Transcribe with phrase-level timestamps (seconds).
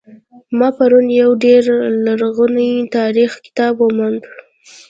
[0.57, 1.63] ما پرون یو ډیر
[2.05, 4.21] لرغنۍتاریخي کتاب وموند